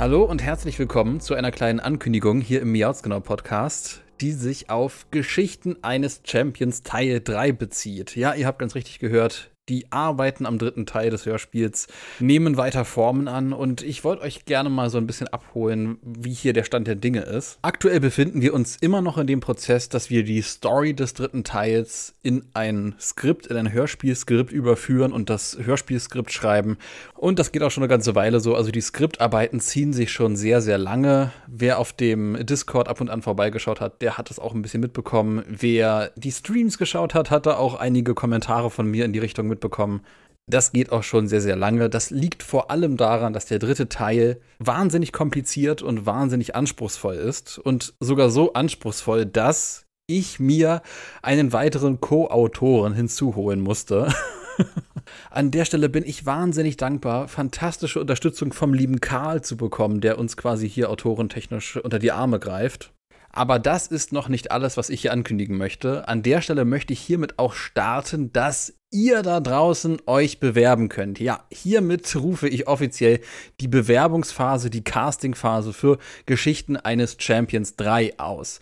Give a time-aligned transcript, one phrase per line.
[0.00, 5.04] Hallo und herzlich willkommen zu einer kleinen Ankündigung hier im Miauzgenau Podcast, die sich auf
[5.10, 8.16] Geschichten eines Champions Teil 3 bezieht.
[8.16, 11.86] Ja, ihr habt ganz richtig gehört, die Arbeiten am dritten Teil des Hörspiels
[12.18, 16.32] nehmen weiter Formen an und ich wollte euch gerne mal so ein bisschen abholen, wie
[16.32, 17.58] hier der Stand der Dinge ist.
[17.62, 21.44] Aktuell befinden wir uns immer noch in dem Prozess, dass wir die Story des dritten
[21.44, 26.76] Teils in ein Skript, in ein Hörspielskript überführen und das Hörspielskript schreiben.
[27.14, 28.56] Und das geht auch schon eine ganze Weile so.
[28.56, 31.30] Also die Skriptarbeiten ziehen sich schon sehr, sehr lange.
[31.46, 34.80] Wer auf dem Discord ab und an vorbeigeschaut hat, der hat es auch ein bisschen
[34.80, 35.44] mitbekommen.
[35.46, 39.59] Wer die Streams geschaut hat, hatte auch einige Kommentare von mir in die Richtung mit
[39.60, 40.00] mitbekommen.
[40.46, 41.88] Das geht auch schon sehr, sehr lange.
[41.88, 47.58] Das liegt vor allem daran, dass der dritte Teil wahnsinnig kompliziert und wahnsinnig anspruchsvoll ist.
[47.58, 50.82] Und sogar so anspruchsvoll, dass ich mir
[51.22, 54.12] einen weiteren Co-Autoren hinzuholen musste.
[55.30, 60.18] An der Stelle bin ich wahnsinnig dankbar, fantastische Unterstützung vom lieben Karl zu bekommen, der
[60.18, 62.92] uns quasi hier autorentechnisch unter die Arme greift.
[63.32, 66.08] Aber das ist noch nicht alles, was ich hier ankündigen möchte.
[66.08, 71.20] An der Stelle möchte ich hiermit auch starten, dass ihr da draußen euch bewerben könnt.
[71.20, 73.20] Ja, hiermit rufe ich offiziell
[73.60, 78.58] die Bewerbungsphase, die Castingphase für Geschichten eines Champions 3 aus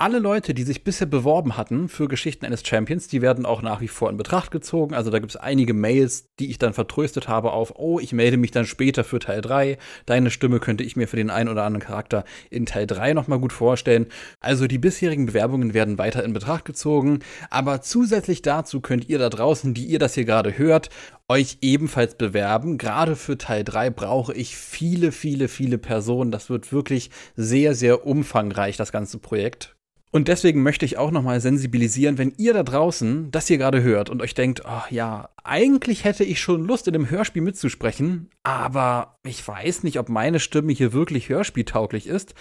[0.00, 3.80] alle Leute, die sich bisher beworben hatten für Geschichten eines Champions, die werden auch nach
[3.80, 4.94] wie vor in Betracht gezogen.
[4.94, 8.36] Also da gibt es einige Mails, die ich dann vertröstet habe auf, oh, ich melde
[8.36, 9.76] mich dann später für Teil 3.
[10.06, 13.40] Deine Stimme könnte ich mir für den einen oder anderen Charakter in Teil 3 nochmal
[13.40, 14.06] gut vorstellen.
[14.38, 17.18] Also die bisherigen Bewerbungen werden weiter in Betracht gezogen.
[17.50, 20.90] Aber zusätzlich dazu könnt ihr da draußen, die ihr das hier gerade hört,
[21.26, 22.78] euch ebenfalls bewerben.
[22.78, 26.30] Gerade für Teil 3 brauche ich viele, viele, viele Personen.
[26.30, 29.74] Das wird wirklich sehr, sehr umfangreich, das ganze Projekt.
[30.10, 34.08] Und deswegen möchte ich auch nochmal sensibilisieren, wenn ihr da draußen das hier gerade hört
[34.08, 39.18] und euch denkt, oh ja, eigentlich hätte ich schon Lust, in dem Hörspiel mitzusprechen, aber
[39.22, 42.34] ich weiß nicht, ob meine Stimme hier wirklich hörspieltauglich ist.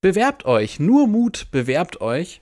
[0.00, 2.40] Bewerbt euch, nur Mut, bewerbt euch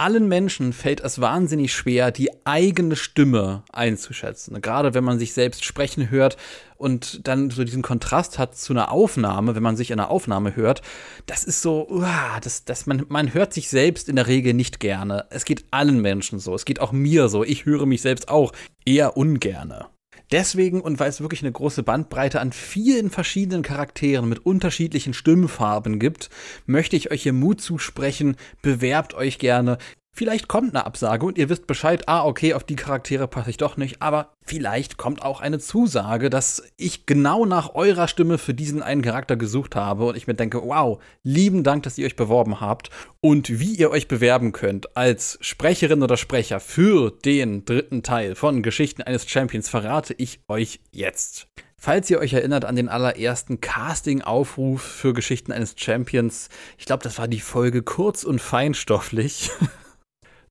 [0.00, 4.60] allen Menschen fällt es wahnsinnig schwer, die eigene Stimme einzuschätzen.
[4.62, 6.38] Gerade wenn man sich selbst sprechen hört
[6.76, 10.56] und dann so diesen Kontrast hat zu einer Aufnahme, wenn man sich in einer Aufnahme
[10.56, 10.80] hört,
[11.26, 14.80] das ist so, uah, das, das, man, man hört sich selbst in der Regel nicht
[14.80, 15.26] gerne.
[15.28, 17.44] Es geht allen Menschen so, es geht auch mir so.
[17.44, 18.52] Ich höre mich selbst auch
[18.86, 19.86] eher ungerne.
[20.32, 25.98] Deswegen und weil es wirklich eine große Bandbreite an vielen verschiedenen Charakteren mit unterschiedlichen Stimmfarben
[25.98, 26.30] gibt,
[26.66, 28.36] möchte ich euch hier Mut zusprechen.
[28.62, 29.78] Bewerbt euch gerne.
[30.12, 33.56] Vielleicht kommt eine Absage und ihr wisst Bescheid, ah, okay, auf die Charaktere passe ich
[33.56, 38.52] doch nicht, aber vielleicht kommt auch eine Zusage, dass ich genau nach eurer Stimme für
[38.52, 42.16] diesen einen Charakter gesucht habe und ich mir denke, wow, lieben Dank, dass ihr euch
[42.16, 48.02] beworben habt und wie ihr euch bewerben könnt als Sprecherin oder Sprecher für den dritten
[48.02, 51.46] Teil von Geschichten eines Champions verrate ich euch jetzt.
[51.82, 57.16] Falls ihr euch erinnert an den allerersten Casting-Aufruf für Geschichten eines Champions, ich glaube, das
[57.16, 59.50] war die Folge kurz und feinstofflich.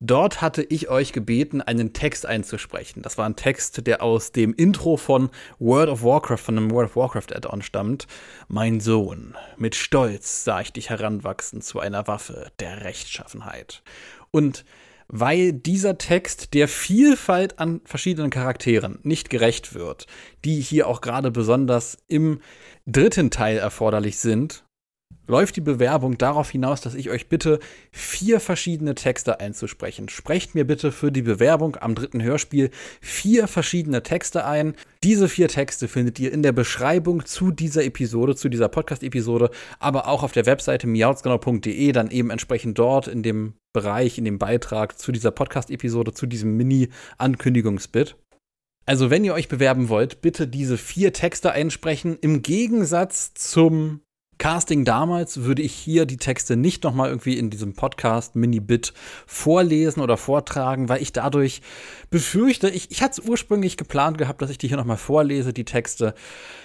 [0.01, 3.01] Dort hatte ich euch gebeten, einen Text einzusprechen.
[3.01, 5.29] Das war ein Text, der aus dem Intro von
[5.59, 8.07] World of Warcraft, von einem World of Warcraft Add-on stammt.
[8.47, 13.83] Mein Sohn, mit Stolz sah ich dich heranwachsen zu einer Waffe der Rechtschaffenheit.
[14.31, 14.63] Und
[15.09, 20.05] weil dieser Text der Vielfalt an verschiedenen Charakteren nicht gerecht wird,
[20.45, 22.39] die hier auch gerade besonders im
[22.85, 24.63] dritten Teil erforderlich sind,
[25.29, 27.59] läuft die Bewerbung darauf hinaus, dass ich euch bitte,
[27.91, 30.09] vier verschiedene Texte einzusprechen.
[30.09, 34.75] Sprecht mir bitte für die Bewerbung am dritten Hörspiel vier verschiedene Texte ein.
[35.03, 40.07] Diese vier Texte findet ihr in der Beschreibung zu dieser Episode, zu dieser Podcast-Episode, aber
[40.07, 44.97] auch auf der Webseite miautsgenau.de, dann eben entsprechend dort in dem Bereich, in dem Beitrag
[44.97, 48.15] zu dieser Podcast-Episode, zu diesem Mini-Ankündigungsbit.
[48.87, 52.17] Also, wenn ihr euch bewerben wollt, bitte diese vier Texte einsprechen.
[52.21, 54.01] Im Gegensatz zum
[54.39, 58.93] Casting damals würde ich hier die Texte nicht nochmal irgendwie in diesem Podcast Mini-Bit
[59.27, 61.61] vorlesen oder vortragen, weil ich dadurch
[62.09, 65.65] befürchte, ich, ich hatte es ursprünglich geplant gehabt, dass ich die hier nochmal vorlese, die
[65.65, 66.15] Texte.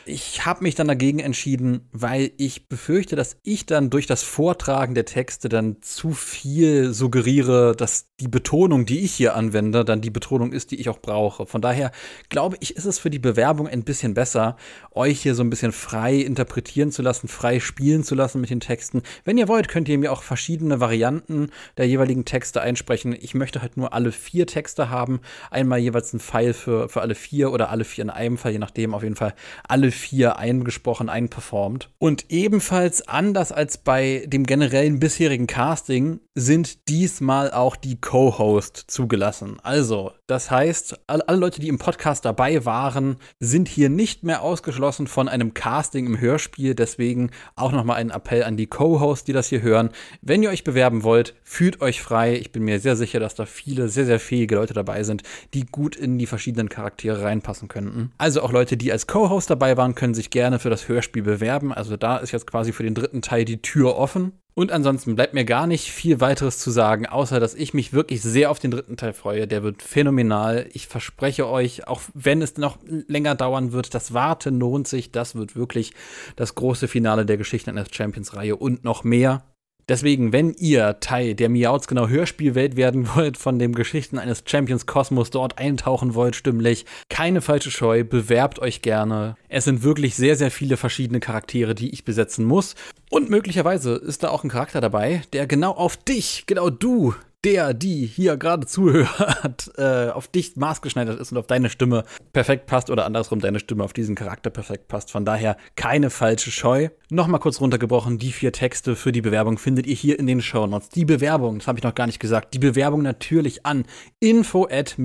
[0.07, 4.95] Ich habe mich dann dagegen entschieden, weil ich befürchte, dass ich dann durch das Vortragen
[4.95, 10.11] der Texte dann zu viel suggeriere, dass die Betonung, die ich hier anwende, dann die
[10.11, 11.47] Betonung ist, die ich auch brauche.
[11.47, 11.91] Von daher
[12.29, 14.57] glaube ich, ist es für die Bewerbung ein bisschen besser,
[14.93, 18.61] euch hier so ein bisschen frei interpretieren zu lassen, frei spielen zu lassen mit den
[18.61, 19.03] Texten.
[19.25, 23.17] Wenn ihr wollt, könnt ihr mir auch verschiedene Varianten der jeweiligen Texte einsprechen.
[23.19, 25.21] Ich möchte halt nur alle vier Texte haben.
[25.51, 28.59] Einmal jeweils ein Pfeil für, für alle vier oder alle vier in einem Fall, je
[28.59, 29.35] nachdem, auf jeden Fall
[29.69, 31.91] alle vier eingesprochen, einperformt.
[31.99, 39.59] Und ebenfalls anders als bei dem generellen bisherigen Casting sind diesmal auch die Co-Host zugelassen.
[39.63, 44.43] Also, das heißt, alle, alle, Leute, die im Podcast dabei waren, sind hier nicht mehr
[44.43, 46.75] ausgeschlossen von einem Casting im Hörspiel.
[46.75, 49.91] Deswegen auch nochmal ein Appell an die Co-Hosts, die das hier hören.
[50.23, 52.35] Wenn ihr euch bewerben wollt, fühlt euch frei.
[52.35, 55.23] Ich bin mir sehr sicher, dass da viele sehr, sehr fähige Leute dabei sind,
[55.55, 58.13] die gut in die verschiedenen Charaktere reinpassen könnten.
[58.19, 61.73] Also auch Leute, die als Co-Host dabei waren, können sich gerne für das Hörspiel bewerben.
[61.73, 64.33] Also da ist jetzt quasi für den dritten Teil die Tür offen.
[64.57, 68.23] Und ansonsten bleibt mir gar nicht viel weiteres zu sagen, außer dass ich mich wirklich
[68.23, 69.49] sehr auf den dritten Teil freue.
[69.49, 70.69] Der wird phänomenal.
[70.73, 75.11] Ich verspreche euch, auch wenn es noch länger dauern wird, das Warten lohnt sich.
[75.11, 75.93] Das wird wirklich
[76.37, 79.43] das große Finale der Geschichten eines Champions-Reihe und noch mehr.
[79.89, 84.87] Deswegen, wenn ihr Teil der Miauts genau Hörspielwelt werden wollt, von den Geschichten eines Champions
[84.87, 89.37] Kosmos dort eintauchen wollt, stimmlich, keine falsche Scheu, bewerbt euch gerne.
[89.49, 92.75] Es sind wirklich sehr, sehr viele verschiedene Charaktere, die ich besetzen muss.
[93.11, 97.15] Und möglicherweise ist da auch ein Charakter dabei, der genau auf dich, genau du,
[97.45, 102.67] der, die hier gerade zuhört, äh, auf dich maßgeschneidert ist und auf deine Stimme perfekt
[102.67, 105.11] passt oder andersrum deine Stimme auf diesen Charakter perfekt passt.
[105.11, 106.89] Von daher keine falsche Scheu.
[107.11, 110.67] Nochmal kurz runtergebrochen, die vier Texte für die Bewerbung findet ihr hier in den Show
[110.67, 110.89] Notes.
[110.89, 113.85] Die Bewerbung, das habe ich noch gar nicht gesagt, die Bewerbung natürlich an
[114.21, 114.97] info at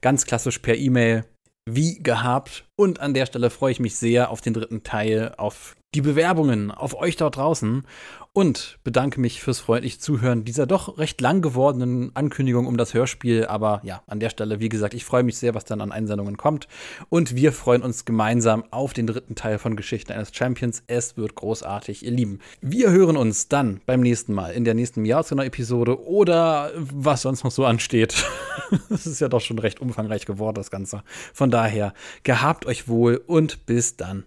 [0.00, 1.24] ganz klassisch per E-Mail
[1.68, 2.64] wie gehabt.
[2.76, 6.70] Und an der Stelle freue ich mich sehr auf den dritten Teil, auf die Bewerbungen,
[6.70, 7.84] auf euch dort draußen
[8.38, 13.46] und bedanke mich fürs freundliche Zuhören dieser doch recht lang gewordenen Ankündigung um das Hörspiel.
[13.46, 16.36] Aber ja, an der Stelle, wie gesagt, ich freue mich sehr, was dann an Einsendungen
[16.36, 16.68] kommt.
[17.08, 20.84] Und wir freuen uns gemeinsam auf den dritten Teil von Geschichten eines Champions.
[20.86, 22.38] Es wird großartig, ihr Lieben.
[22.60, 27.50] Wir hören uns dann beim nächsten Mal in der nächsten Jahresgenau-Episode oder was sonst noch
[27.50, 28.24] so ansteht.
[28.90, 31.02] Es ist ja doch schon recht umfangreich geworden, das Ganze.
[31.32, 34.24] Von daher, gehabt euch wohl und bis dann.